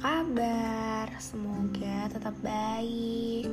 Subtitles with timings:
[0.00, 1.12] kabar?
[1.20, 3.44] Semoga tetap baik,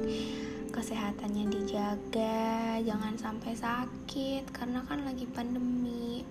[0.72, 6.24] kesehatannya dijaga, jangan sampai sakit karena kan lagi pandemi.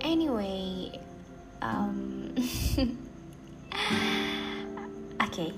[0.00, 0.88] Anyway,
[1.60, 2.32] um,
[5.20, 5.52] oke, okay.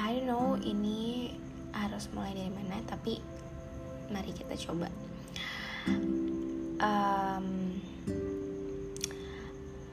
[0.00, 1.36] I don't know ini
[1.76, 3.20] harus mulai dari mana, tapi
[4.08, 4.88] mari kita coba.
[6.80, 7.76] Um,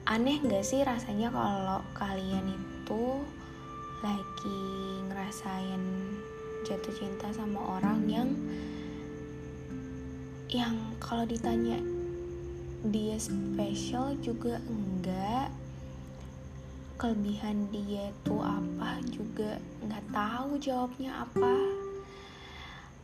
[0.09, 3.21] aneh gak sih rasanya kalau kalian itu
[4.01, 4.65] lagi
[5.05, 5.83] ngerasain
[6.65, 8.29] jatuh cinta sama orang yang
[10.49, 11.77] yang kalau ditanya
[12.89, 15.53] dia spesial juga enggak.
[16.97, 21.53] Kelebihan dia itu apa juga nggak tahu jawabnya apa.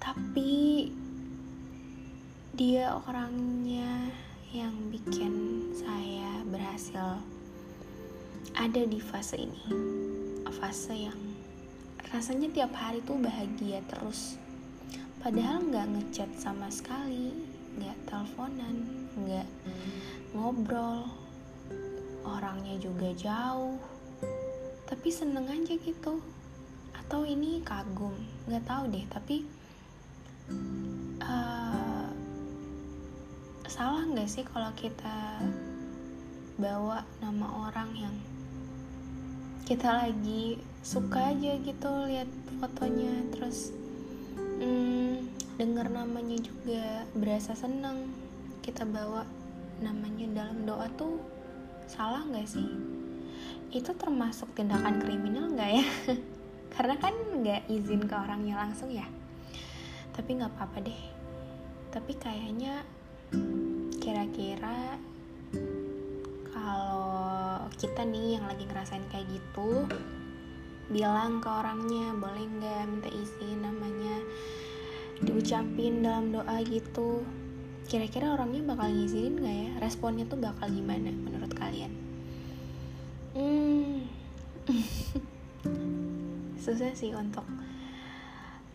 [0.02, 0.90] Tapi
[2.58, 4.10] dia orangnya
[4.56, 7.20] yang bikin saya berhasil
[8.56, 9.68] ada di fase ini.
[10.48, 11.20] Fase yang
[12.08, 14.40] rasanya tiap hari tuh bahagia terus.
[15.20, 17.36] Padahal nggak ngechat sama sekali
[17.76, 18.88] nggak teleponan
[19.28, 19.48] nggak
[20.32, 21.04] ngobrol.
[22.24, 23.76] Orangnya juga jauh
[24.88, 26.24] tapi seneng aja gitu.
[26.96, 28.16] Atau ini kagum
[28.48, 29.44] nggak tahu deh tapi
[33.70, 35.42] salah nggak sih kalau kita
[36.56, 38.16] bawa nama orang yang
[39.66, 42.30] kita lagi suka aja gitu lihat
[42.62, 43.74] fotonya terus
[44.62, 45.26] hmm,
[45.58, 48.14] denger namanya juga berasa seneng
[48.66, 49.26] kita bawa
[49.84, 51.20] namanya dalam doa tuh
[51.86, 52.66] salah nggak sih?
[53.70, 55.86] Itu termasuk tindakan kriminal nggak ya?
[56.74, 59.06] Karena kan nggak izin ke orangnya langsung ya.
[60.16, 61.02] Tapi nggak apa-apa deh.
[61.92, 62.84] Tapi kayaknya
[64.02, 65.00] kira-kira
[66.54, 69.88] kalau kita nih yang lagi ngerasain kayak gitu
[70.86, 74.22] bilang ke orangnya boleh nggak minta izin namanya
[75.24, 77.24] diucapin dalam doa gitu?
[77.86, 79.72] Kira-kira orangnya bakal ngizinin nggak ya?
[79.82, 81.94] Responnya tuh bakal gimana menurut kalian?
[83.34, 84.06] Hmm.
[86.64, 87.46] Susah sih untuk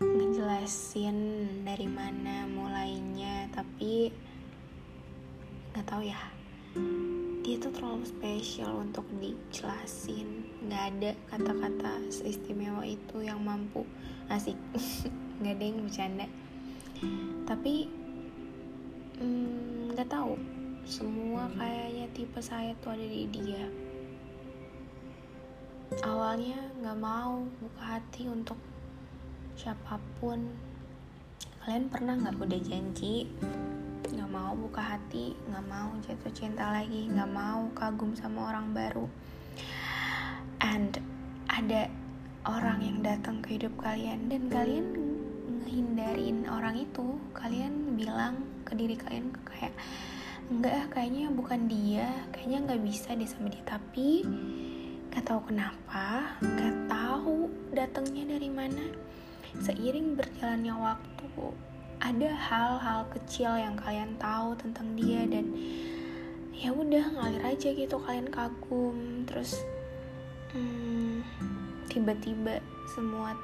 [0.01, 1.17] ngejelasin
[1.61, 4.09] dari mana mulainya tapi
[5.81, 6.21] nggak tahu ya.
[7.41, 10.45] Dia tuh terlalu spesial untuk dijelasin.
[10.61, 13.81] Nggak ada kata-kata seistimewa itu yang mampu.
[14.29, 14.53] Asik.
[15.41, 16.27] Nggak ada yang bercanda.
[17.49, 17.89] Tapi
[19.25, 20.37] mm, nggak mm, tahu.
[20.85, 23.65] Semua kayaknya tipe saya tuh ada di dia.
[26.05, 28.61] Awalnya nggak mau buka hati untuk
[29.57, 30.45] siapa pun.
[31.65, 33.25] Kalian pernah nggak udah janji
[34.11, 39.07] nggak mau buka hati nggak mau jatuh cinta lagi nggak mau kagum sama orang baru.
[40.59, 40.99] And
[41.47, 41.87] ada
[42.43, 44.87] orang yang datang ke hidup kalian dan kalian
[45.63, 47.15] ngehindarin orang itu.
[47.31, 49.71] Kalian bilang ke diri kalian kayak
[50.51, 53.63] enggak kayaknya bukan dia kayaknya nggak bisa deh sama dia.
[53.63, 54.27] Tapi
[55.07, 58.85] nggak tahu kenapa nggak tahu datangnya dari mana.
[59.55, 61.27] Seiring berjalannya waktu
[62.01, 65.53] ada hal-hal kecil yang kalian tahu tentang dia dan
[66.57, 69.23] ya udah ngalir aja gitu kalian kagum.
[69.29, 69.61] Terus
[70.57, 71.21] hmm,
[71.93, 72.57] tiba-tiba
[72.89, 73.37] semua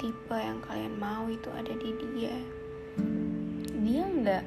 [0.00, 2.36] tipe yang kalian mau itu ada di dia.
[3.84, 4.44] Dia nggak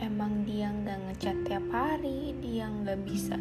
[0.00, 3.36] emang dia nggak ngecat tiap hari dia nggak bisa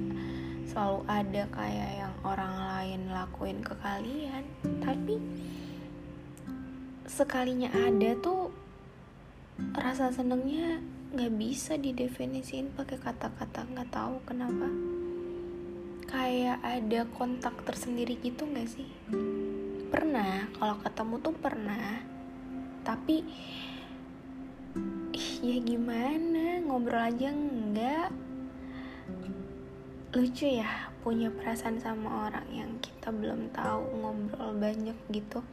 [0.68, 4.44] selalu ada kayak yang orang lain lakuin ke kalian.
[4.84, 5.16] Tapi
[7.08, 8.50] sekalinya ada tuh
[9.91, 10.79] rasa senengnya
[11.12, 14.72] nggak bisa didefinisiin pakai kata-kata nggak tahu kenapa.
[16.07, 18.88] Kayak ada kontak tersendiri gitu nggak sih?
[19.91, 22.00] Pernah kalau ketemu tuh pernah.
[22.88, 23.19] Tapi
[25.44, 26.63] ya gimana?
[26.63, 28.10] Ngobrol aja nggak.
[30.15, 35.44] Lucu ya punya perasaan sama orang yang kita belum tahu ngobrol banyak gitu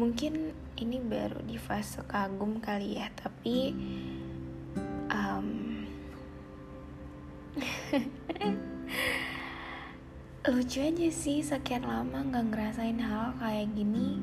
[0.00, 3.76] mungkin ini baru di fase kagum kali ya tapi
[5.12, 5.48] um,
[10.48, 14.18] lucu aja sih sekian lama nggak ngerasain hal kayak gini.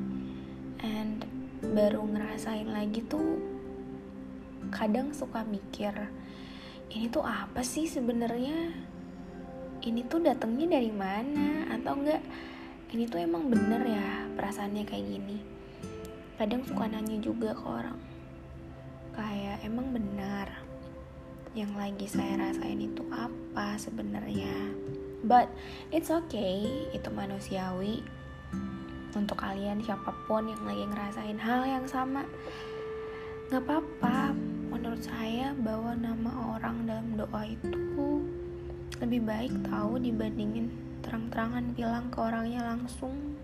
[0.82, 1.24] And
[1.62, 3.38] baru ngerasain lagi tuh
[4.72, 5.92] kadang suka mikir
[6.90, 8.74] ini tuh apa sih sebenarnya?
[9.80, 11.72] Ini tuh datangnya dari mana?
[11.72, 12.20] Atau enggak
[12.90, 15.59] ini tuh emang bener ya perasaannya kayak gini
[16.40, 18.00] kadang suka nanya juga ke orang.
[19.12, 20.48] Kayak emang benar
[21.52, 24.72] yang lagi saya rasain itu apa sebenarnya?
[25.20, 25.52] But
[25.92, 26.64] it's okay
[26.96, 28.00] itu manusiawi.
[29.12, 32.24] Untuk kalian siapa pun yang lagi ngerasain hal yang sama
[33.52, 34.32] nggak apa-apa.
[34.72, 38.24] Menurut saya bahwa nama orang dalam doa itu
[38.96, 40.72] lebih baik tahu dibandingin
[41.04, 43.36] terang-terangan bilang ke orangnya langsung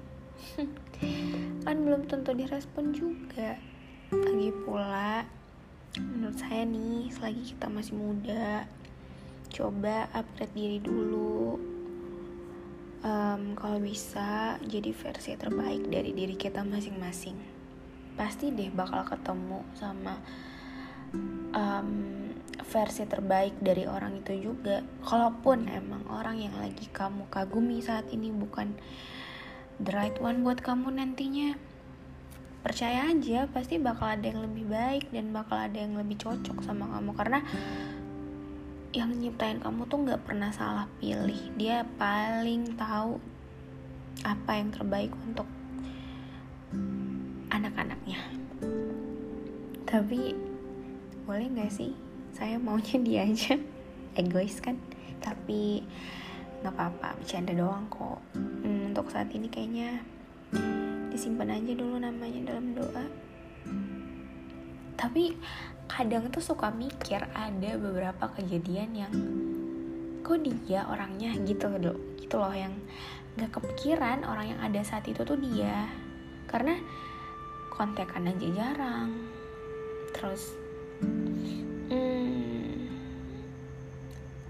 [1.65, 3.59] kan belum tentu direspon juga.
[4.13, 5.27] Lagi pula
[5.97, 8.69] menurut saya nih selagi kita masih muda
[9.51, 11.57] coba upgrade diri dulu.
[13.07, 17.39] Um, kalau bisa jadi versi terbaik dari diri kita masing-masing.
[18.19, 20.19] Pasti deh bakal ketemu sama
[21.55, 21.91] um,
[22.67, 24.83] versi terbaik dari orang itu juga.
[25.07, 28.75] Kalaupun emang orang yang lagi kamu kagumi saat ini bukan
[29.81, 31.57] the right one buat kamu nantinya.
[32.65, 36.91] Percaya aja pasti bakal ada yang lebih baik dan bakal ada yang lebih cocok sama
[36.97, 37.15] kamu.
[37.15, 37.39] Karena
[38.97, 41.39] yang nyiptain kamu tuh nggak pernah salah pilih.
[41.55, 43.21] Dia paling tahu
[44.25, 45.47] apa yang terbaik untuk
[47.53, 48.19] anak-anaknya.
[49.87, 50.35] Tapi
[51.29, 51.93] boleh nggak sih?
[52.35, 53.55] Saya maunya dia aja.
[54.17, 54.81] Egois kan?
[55.23, 55.85] Tapi
[56.65, 57.21] nggak apa-apa.
[57.21, 58.19] Bercanda doang kok
[58.97, 60.01] untuk saat ini kayaknya.
[61.13, 63.05] Disimpan aja dulu namanya dalam doa.
[64.97, 65.37] Tapi
[65.85, 69.13] kadang tuh suka mikir ada beberapa kejadian yang
[70.25, 72.73] kok dia orangnya gitu loh gitu loh yang
[73.37, 75.93] nggak kepikiran orang yang ada saat itu tuh dia.
[76.49, 76.81] Karena
[77.69, 79.13] kontekan aja jarang.
[80.17, 80.57] Terus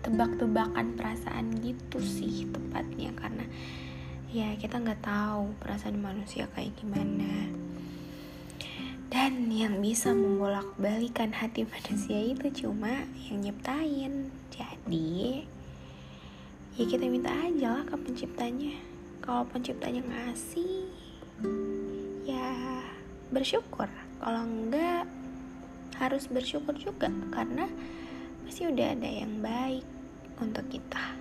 [0.06, 3.10] tebak-tebakan perasaan gitu sih tepatnya.
[3.18, 3.42] Karena
[4.36, 7.48] ya kita nggak tahu perasaan manusia kayak gimana.
[9.08, 14.28] Dan yang bisa membolak balikan hati manusia itu cuma yang nyiptain.
[14.52, 15.40] Jadi
[16.76, 18.76] ya kita minta aja lah ke penciptanya.
[19.24, 20.84] Kalau penciptanya ngasih
[22.28, 22.52] ya
[23.32, 23.88] bersyukur.
[24.20, 25.08] Kalau enggak
[25.96, 27.64] harus bersyukur juga karena
[28.44, 29.80] pasti udah ada yang baik
[30.44, 31.16] untuk kita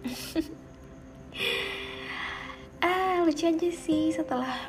[3.32, 4.68] lucu aja sih setelah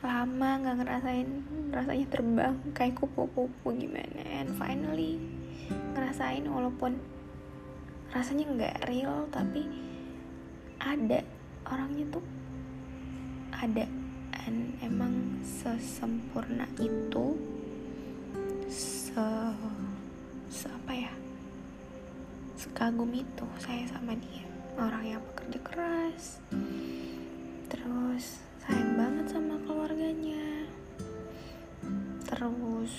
[0.00, 1.28] lama nggak ngerasain
[1.68, 4.24] rasanya terbang kayak kupu-kupu gimana.
[4.32, 5.20] And finally
[5.92, 6.96] ngerasain walaupun
[8.16, 9.68] rasanya nggak real tapi
[10.80, 11.20] ada
[11.68, 12.24] orangnya tuh
[13.52, 13.84] ada.
[14.40, 17.36] Dan emang sesempurna itu
[18.72, 19.28] se,
[20.48, 21.12] se apa ya
[22.56, 24.48] sekagum itu saya sama dia.
[24.80, 26.40] Orang yang bekerja keras
[27.70, 30.66] terus sayang banget sama keluarganya.
[32.26, 32.92] Terus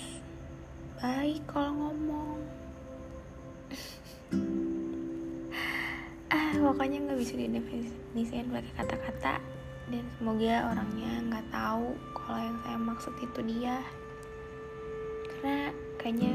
[0.96, 2.40] baik kalau ngomong.
[6.32, 9.36] Ah pokoknya nggak bisa didefinisikan pakai kata-kata.
[9.92, 13.84] Dan semoga orangnya nggak tahu kalau yang saya maksud itu dia.
[15.28, 15.68] Karena
[16.00, 16.32] kayaknya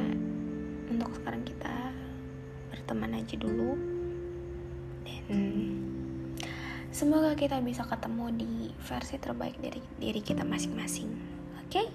[0.94, 1.90] untuk sekarang kita
[2.70, 3.74] berteman aja dulu.
[5.02, 5.42] Dan
[6.92, 8.52] semoga kita bisa ketemu di
[8.88, 11.10] versi terbaik dari diri kita masing-masing
[11.60, 11.88] oke okay?